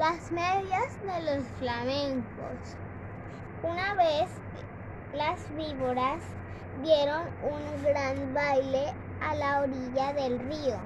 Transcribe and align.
Las 0.00 0.32
medias 0.32 0.98
de 1.02 1.22
los 1.30 1.44
flamencos. 1.58 2.74
Una 3.62 3.92
vez 3.96 4.30
las 5.14 5.54
víboras 5.54 6.22
dieron 6.82 7.26
un 7.42 7.84
gran 7.84 8.32
baile 8.32 8.94
a 9.20 9.34
la 9.34 9.60
orilla 9.60 10.14
del 10.14 10.38
río. 10.38 10.78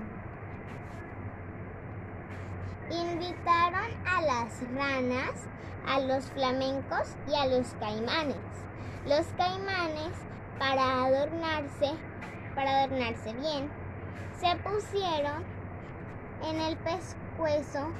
Invitaron 2.90 3.88
a 4.04 4.20
las 4.22 4.60
ranas, 4.74 5.46
a 5.86 6.00
los 6.00 6.24
flamencos 6.32 7.14
y 7.28 7.36
a 7.36 7.46
los 7.46 7.68
caimanes. 7.74 8.36
Los 9.06 9.28
caimanes, 9.36 10.10
para 10.58 11.04
adornarse, 11.04 11.92
para 12.56 12.82
adornarse 12.82 13.32
bien, 13.34 13.70
se 14.40 14.56
pusieron 14.56 15.44
en 16.42 16.60
el 16.60 16.76
pescuezo 16.78 17.92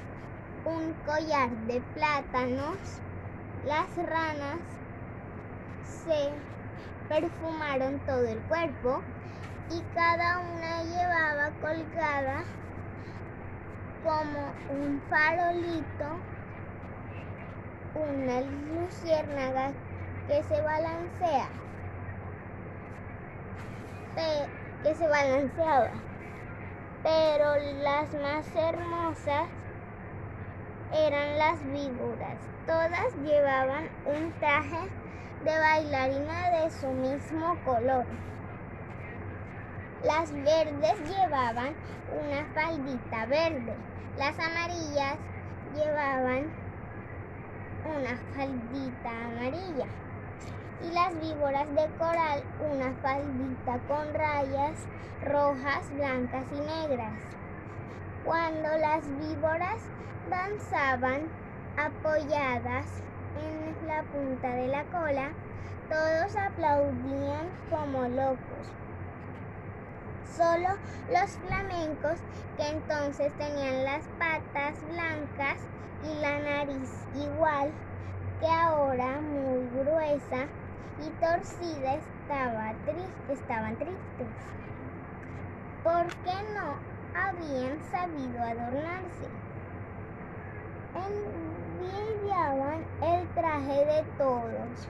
un 0.64 0.94
collar 1.06 1.50
de 1.66 1.80
plátanos. 1.94 2.76
Las 3.66 3.96
ranas 3.96 4.58
se 6.04 6.30
perfumaron 7.08 7.98
todo 8.06 8.26
el 8.26 8.38
cuerpo 8.40 9.00
y 9.70 9.80
cada 9.94 10.38
una 10.38 10.82
llevaba 10.82 11.50
colgada 11.60 12.44
como 14.04 14.52
un 14.70 15.00
farolito 15.08 16.18
una 17.94 18.40
luciérnaga 18.40 19.72
que 20.28 20.42
se 20.42 20.60
balancea 20.60 21.48
que 24.82 24.94
se 24.94 25.08
balanceaba 25.08 25.90
pero 27.02 27.56
las 27.82 28.12
más 28.14 28.46
hermosas 28.54 29.48
eran 30.92 31.38
las 31.38 31.64
víboras 31.72 32.38
todas 32.66 33.14
llevaban 33.22 33.88
un 34.06 34.32
traje 34.40 34.88
de 35.44 35.58
bailarina 35.58 36.50
de 36.50 36.70
su 36.70 36.88
mismo 36.88 37.56
color. 37.64 38.06
Las 40.02 40.32
verdes 40.32 40.98
llevaban 41.08 41.74
una 42.12 42.44
faldita 42.54 43.26
verde, 43.26 43.74
las 44.18 44.38
amarillas 44.38 45.16
llevaban 45.74 46.44
una 47.84 48.16
faldita 48.34 49.10
amarilla 49.26 49.86
y 50.82 50.92
las 50.92 51.20
víboras 51.20 51.68
de 51.74 51.86
coral 51.98 52.42
una 52.72 52.92
faldita 53.02 53.78
con 53.88 54.14
rayas 54.14 54.86
rojas, 55.22 55.90
blancas 55.94 56.44
y 56.52 56.60
negras. 56.60 57.12
Cuando 58.24 58.68
las 58.78 59.06
víboras 59.18 59.82
danzaban 60.30 61.28
apoyadas 61.76 62.86
en 63.38 63.86
la 63.86 64.02
punta 64.04 64.48
de 64.48 64.68
la 64.68 64.84
cola, 64.84 65.28
todos 65.90 66.34
aplaudían 66.34 67.48
como 67.68 68.08
locos. 68.08 68.72
Solo 70.34 70.70
los 71.12 71.30
flamencos, 71.46 72.18
que 72.56 72.66
entonces 72.66 73.30
tenían 73.34 73.84
las 73.84 74.04
patas 74.18 74.74
blancas 74.90 75.58
y 76.02 76.20
la 76.22 76.38
nariz 76.38 76.90
igual 77.14 77.70
que 78.40 78.46
ahora 78.46 79.20
muy 79.20 79.68
gruesa 79.82 80.46
y 81.04 81.10
torcida, 81.20 81.96
estaba 81.96 82.72
estaban 83.28 83.76
tristes. 83.76 84.28
¿Por 85.82 86.06
qué 86.24 86.32
no 86.54 86.93
habían 87.44 87.78
sabido 87.90 88.42
adornarse? 88.42 89.28
envidiaban 90.94 92.84
el 93.02 93.28
traje 93.34 93.84
de 93.84 94.04
todos 94.16 94.88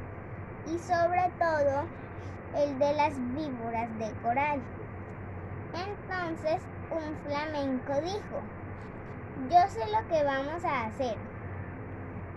y 0.66 0.78
sobre 0.78 1.30
todo 1.38 1.84
el 2.56 2.78
de 2.78 2.92
las 2.94 3.14
víboras 3.34 3.98
de 3.98 4.10
coral. 4.22 4.60
Entonces 5.72 6.60
un 6.90 7.16
flamenco 7.26 7.94
dijo, 8.02 8.40
yo 9.50 9.68
sé 9.68 9.80
lo 9.90 10.06
que 10.08 10.22
vamos 10.22 10.64
a 10.64 10.86
hacer. 10.86 11.16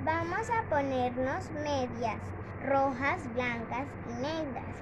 Vamos 0.04 0.50
a 0.50 0.64
ponernos 0.70 1.52
medias 1.52 2.22
rojas, 2.66 3.22
blancas 3.34 3.88
y 4.10 4.14
negras. 4.22 4.78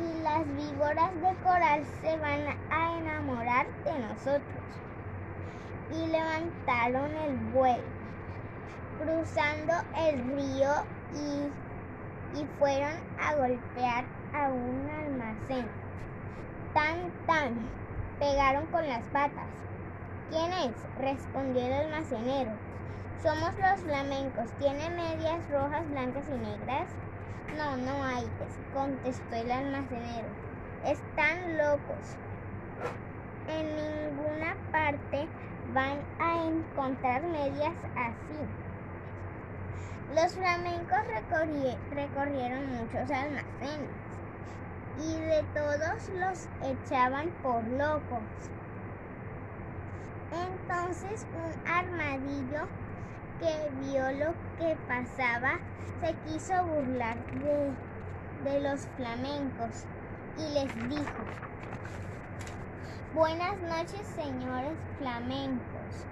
Y 0.00 0.22
las 0.22 0.44
víboras 0.56 1.14
de 1.20 1.34
coral 1.42 1.84
se 2.00 2.16
van 2.18 2.40
a 2.70 2.98
enamorar 2.98 3.66
de 3.84 3.98
nosotros. 4.00 4.42
Y 5.92 6.06
levantaron 6.06 7.10
el 7.16 7.36
vuelo 7.52 7.94
cruzando 8.98 9.72
el 9.96 10.18
río 10.34 10.70
y, 11.14 12.40
y 12.40 12.46
fueron 12.58 12.92
a 13.20 13.34
golpear 13.34 14.04
a 14.32 14.48
un 14.48 14.88
almacén. 14.90 15.66
Tan, 16.72 17.10
tan, 17.26 17.54
pegaron 18.18 18.66
con 18.66 18.86
las 18.88 19.04
patas. 19.08 19.46
¿Quién 20.30 20.52
es? 20.52 20.72
respondió 20.98 21.66
el 21.66 21.72
almacenero. 21.72 22.52
Somos 23.22 23.54
los 23.58 23.80
flamencos. 23.80 24.50
¿Tiene 24.58 24.90
medias 24.90 25.48
rojas, 25.50 25.88
blancas 25.90 26.24
y 26.28 26.38
negras? 26.38 26.88
No, 27.56 27.76
no 27.76 28.02
hay, 28.02 28.26
contestó 28.72 29.36
el 29.36 29.50
almacenero. 29.50 30.28
Están 30.84 31.56
locos. 31.56 32.16
En 33.48 33.76
ninguna 33.76 34.56
parte 34.72 35.28
van 35.72 35.98
a 36.18 36.46
encontrar 36.46 37.22
medias 37.22 37.74
así. 37.96 38.40
Los 40.14 40.34
flamencos 40.34 40.98
recorrieron 41.90 42.66
muchos 42.76 43.10
almacenes 43.10 43.90
y 44.98 45.20
de 45.20 45.44
todos 45.54 46.08
los 46.18 46.48
echaban 46.62 47.30
por 47.42 47.64
locos. 47.64 48.22
Entonces 50.32 51.26
un 51.34 51.68
armadillo 51.70 52.66
que 53.40 53.70
vio 53.80 54.10
lo 54.12 54.32
que 54.58 54.76
pasaba 54.88 55.58
se 56.00 56.14
quiso 56.26 56.54
burlar 56.64 57.16
de, 57.32 57.70
de 58.50 58.60
los 58.60 58.86
flamencos 58.96 59.84
y 60.38 60.54
les 60.54 60.88
dijo, 60.88 61.24
Buenas 63.14 63.56
noches 63.60 64.06
señores 64.16 64.76
flamencos, 64.98 66.06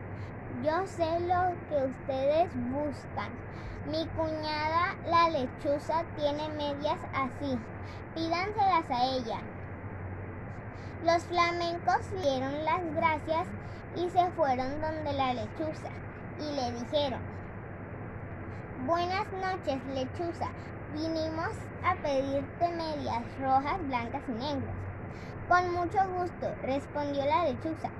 yo 0.64 0.86
sé 0.86 1.20
lo 1.20 1.54
que 1.68 1.86
ustedes 1.86 2.50
buscan 2.70 3.32
mi 3.86 4.06
cuñada, 4.06 4.94
la 5.08 5.28
lechuza, 5.28 6.04
tiene 6.16 6.48
medias 6.50 7.00
así. 7.12 7.58
Pídanselas 8.14 8.88
a 8.90 9.04
ella. 9.04 9.40
Los 11.04 11.24
flamencos 11.24 11.98
dieron 12.22 12.64
las 12.64 12.94
gracias 12.94 13.48
y 13.96 14.08
se 14.08 14.30
fueron 14.32 14.80
donde 14.80 15.12
la 15.14 15.34
lechuza 15.34 15.90
y 16.42 16.56
le 16.56 16.72
dijeron, 16.72 17.20
Buenas 18.86 19.26
noches, 19.32 19.78
lechuza. 19.94 20.48
Vinimos 20.92 21.52
a 21.84 21.94
pedirte 22.02 22.68
medias 22.68 23.22
rojas, 23.40 23.78
blancas 23.86 24.22
y 24.28 24.32
negras. 24.32 24.74
Con 25.48 25.72
mucho 25.72 25.98
gusto, 26.18 26.52
respondió 26.62 27.24
la 27.24 27.44
lechuza. 27.44 27.90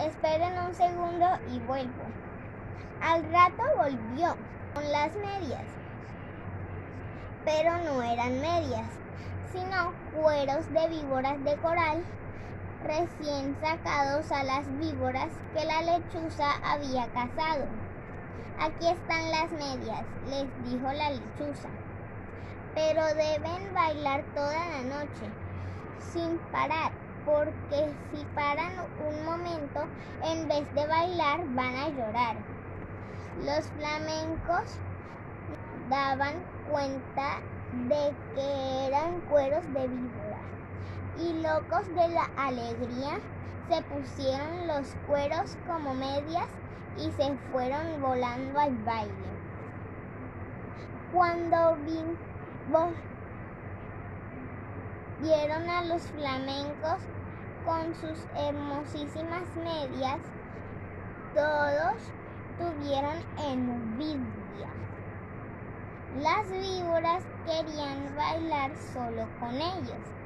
Esperen 0.00 0.58
un 0.58 0.74
segundo 0.74 1.26
y 1.52 1.60
vuelvo. 1.60 2.02
Al 3.00 3.22
rato 3.30 3.62
volvió 3.76 4.36
con 4.74 4.90
las 4.90 5.14
medias. 5.14 5.64
Pero 7.44 7.78
no 7.84 8.02
eran 8.02 8.40
medias, 8.40 8.88
sino 9.52 9.92
cueros 10.20 10.68
de 10.72 10.88
víboras 10.88 11.42
de 11.44 11.56
coral 11.58 12.02
recién 12.86 13.56
sacados 13.60 14.30
a 14.30 14.44
las 14.44 14.66
víboras 14.78 15.28
que 15.54 15.64
la 15.64 15.82
lechuza 15.82 16.52
había 16.64 17.06
cazado. 17.08 17.64
Aquí 18.60 18.86
están 18.88 19.30
las 19.30 19.50
medias, 19.52 20.04
les 20.28 20.46
dijo 20.64 20.92
la 20.92 21.10
lechuza. 21.10 21.68
Pero 22.74 23.04
deben 23.06 23.74
bailar 23.74 24.22
toda 24.34 24.52
la 24.52 24.82
noche, 24.82 25.26
sin 26.12 26.38
parar, 26.52 26.92
porque 27.24 27.90
si 28.12 28.24
paran 28.34 28.72
un 29.08 29.24
momento, 29.24 29.84
en 30.22 30.46
vez 30.48 30.72
de 30.74 30.86
bailar, 30.86 31.40
van 31.54 31.76
a 31.76 31.88
llorar. 31.88 32.36
Los 33.44 33.66
flamencos 33.78 34.78
daban 35.90 36.34
cuenta 36.70 37.40
de 37.88 38.14
que 38.34 38.86
eran 38.86 39.20
cueros 39.28 39.64
de 39.72 39.88
víbora 39.88 40.25
y 41.18 41.32
locos 41.42 41.88
de 41.94 42.08
la 42.08 42.28
alegría 42.36 43.18
se 43.68 43.82
pusieron 43.82 44.66
los 44.66 44.94
cueros 45.06 45.56
como 45.66 45.94
medias 45.94 46.48
y 46.98 47.10
se 47.12 47.36
fueron 47.50 48.00
volando 48.00 48.58
al 48.58 48.76
baile. 48.78 49.12
Cuando 51.12 51.76
vieron 55.20 55.70
a 55.70 55.84
los 55.84 56.02
flamencos 56.02 56.98
con 57.64 57.94
sus 57.94 58.24
hermosísimas 58.36 59.44
medias, 59.56 60.20
todos 61.34 61.96
tuvieron 62.58 63.16
envidia. 63.38 64.68
Las 66.20 66.50
víboras 66.50 67.24
querían 67.46 68.14
bailar 68.16 68.76
solo 68.76 69.26
con 69.40 69.54
ellos 69.54 70.16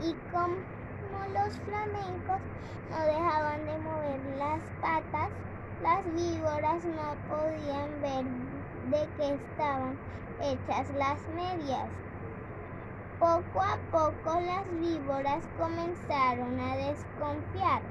y 0.00 0.14
como 0.30 0.56
los 1.32 1.56
flamencos 1.58 2.40
no 2.90 2.98
dejaban 3.04 3.64
de 3.66 3.78
mover 3.78 4.20
las 4.38 4.62
patas, 4.80 5.30
las 5.82 6.04
víboras 6.14 6.84
no 6.84 7.14
podían 7.28 8.00
ver 8.00 8.24
de 8.90 9.08
qué 9.16 9.34
estaban 9.34 9.96
hechas 10.40 10.90
las 10.96 11.18
medias. 11.34 11.88
Poco 13.18 13.60
a 13.60 13.78
poco 13.90 14.40
las 14.40 14.64
víboras 14.80 15.42
comenzaron 15.58 16.60
a 16.60 16.76
desconfiar. 16.76 17.82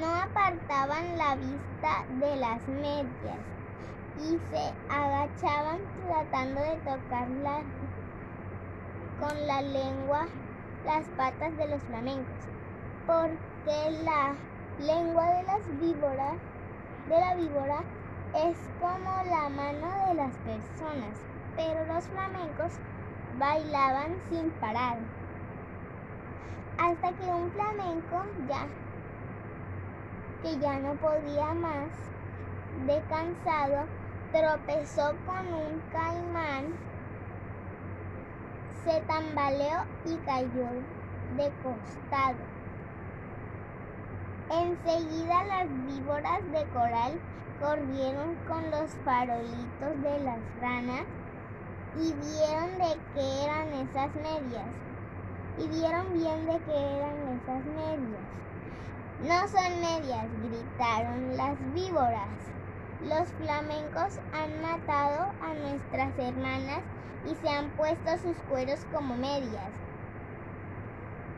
No 0.00 0.06
apartaban 0.06 1.16
la 1.16 1.36
vista 1.36 2.04
de 2.20 2.36
las 2.36 2.68
medias 2.68 3.38
y 4.20 4.38
se 4.50 4.72
agachaban 4.90 5.78
tratando 6.06 6.60
de 6.60 6.76
tocarlas 6.78 7.64
con 9.20 9.46
la 9.46 9.62
lengua 9.62 10.26
las 10.84 11.04
patas 11.16 11.56
de 11.56 11.68
los 11.68 11.82
flamencos, 11.82 12.46
porque 13.06 14.02
la 14.04 14.34
lengua 14.80 15.24
de 15.32 15.42
las 15.44 15.80
víboras 15.80 16.36
de 17.08 17.20
la 17.20 17.34
víbora 17.34 17.80
es 18.34 18.56
como 18.80 19.30
la 19.30 19.48
mano 19.48 20.06
de 20.08 20.14
las 20.14 20.34
personas, 20.38 21.16
pero 21.56 21.84
los 21.86 22.04
flamencos 22.04 22.72
bailaban 23.38 24.16
sin 24.28 24.50
parar. 24.60 24.98
Hasta 26.78 27.12
que 27.12 27.24
un 27.24 27.50
flamenco 27.52 28.24
ya 28.48 28.66
que 30.42 30.58
ya 30.58 30.78
no 30.78 30.92
podía 30.94 31.52
más 31.54 31.88
de 32.86 33.02
cansado 33.08 33.86
tropezó 34.32 35.14
con 35.26 35.46
un 35.52 35.82
caimán, 35.90 36.66
se 38.84 39.00
tambaleó 39.02 39.84
y 40.04 40.16
cayó 40.26 40.68
de 41.36 41.50
costado. 41.62 42.36
Enseguida 44.50 45.44
las 45.44 45.68
víboras 45.86 46.40
de 46.52 46.64
coral 46.72 47.18
corrieron 47.60 48.34
con 48.46 48.70
los 48.70 48.90
farolitos 49.04 50.02
de 50.02 50.20
las 50.20 50.38
ranas 50.60 51.04
y 51.96 52.12
vieron 52.12 52.78
de 52.78 52.96
qué 53.14 53.44
eran 53.44 53.68
esas 53.74 54.14
medias. 54.14 54.66
Y 55.58 55.66
vieron 55.68 56.14
bien 56.14 56.46
de 56.46 56.58
qué 56.60 56.96
eran 56.96 57.16
esas 57.36 57.64
medias. 57.74 58.38
No 59.22 59.48
son 59.48 59.80
medias, 59.80 60.26
gritaron 60.44 61.36
las 61.36 61.56
víboras. 61.74 62.28
Los 63.06 63.28
flamencos 63.34 64.18
han 64.32 64.60
matado 64.60 65.30
a 65.40 65.54
nuestras 65.54 66.18
hermanas 66.18 66.80
y 67.30 67.34
se 67.36 67.48
han 67.48 67.70
puesto 67.70 68.18
sus 68.18 68.36
cueros 68.50 68.84
como 68.92 69.16
medias. 69.16 69.70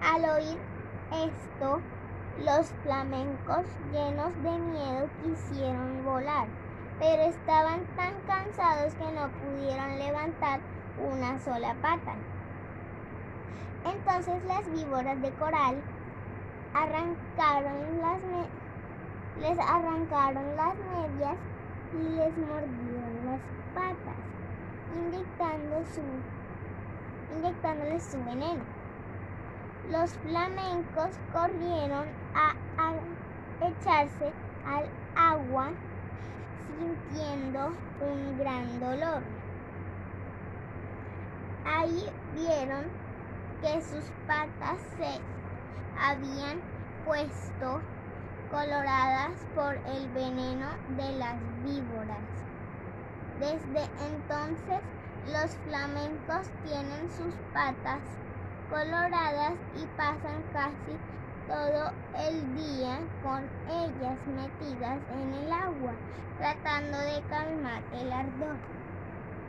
Al 0.03 0.25
oír 0.25 0.57
esto, 1.13 1.83
los 2.47 2.67
flamencos 2.83 3.67
llenos 3.93 4.35
de 4.43 4.59
miedo 4.59 5.11
quisieron 5.23 6.03
volar, 6.03 6.47
pero 6.99 7.25
estaban 7.25 7.85
tan 7.95 8.15
cansados 8.27 8.95
que 8.95 9.13
no 9.13 9.29
pudieron 9.29 9.99
levantar 9.99 10.61
una 11.13 11.39
sola 11.41 11.75
pata. 11.83 12.15
Entonces 13.85 14.43
las 14.45 14.67
víboras 14.73 15.21
de 15.21 15.31
coral 15.33 15.77
les 19.41 19.59
arrancaron 19.59 20.57
las 20.57 20.77
medias 20.77 21.37
y 21.93 22.17
les 22.17 22.37
mordieron 22.39 23.27
las 23.27 23.41
patas, 23.75 24.17
inyectando 24.95 25.85
su, 25.95 27.37
inyectándoles 27.37 28.03
su 28.03 28.19
veneno. 28.25 28.63
Los 29.91 30.13
flamencos 30.19 31.11
corrieron 31.33 32.07
a, 32.35 32.55
echarse 33.61 34.33
al 34.67 34.87
agua 35.15 35.69
sintiendo 36.79 37.73
un 38.01 38.39
gran 38.39 38.81
dolor. 38.81 39.23
Ahí 41.67 42.07
vieron 42.35 42.85
que 43.61 43.83
sus 43.83 44.05
patas 44.27 44.79
se 44.97 45.21
habían 46.01 46.61
puesto 47.05 47.81
coloradas 48.51 49.31
por 49.55 49.75
el 49.75 50.09
veneno 50.13 50.67
de 50.97 51.13
las 51.19 51.37
víboras. 51.65 52.27
Desde 53.39 53.85
entonces 54.07 54.81
los 55.33 55.51
flamencos 55.67 56.49
tienen 56.67 57.09
sus 57.17 57.35
patas 57.53 58.01
coloradas 58.69 59.55
y 59.77 59.87
pasan 59.97 60.43
casi 60.53 60.97
todo 61.47 61.93
el 62.29 62.57
día 62.57 62.99
con 63.23 63.43
ellas 63.69 64.19
metidas 64.27 64.99
en 65.13 65.35
el 65.35 65.53
agua, 65.53 65.93
tratando 66.39 66.99
de 66.99 67.23
calmar 67.29 67.83
el 68.01 68.13
ardor. 68.13 68.80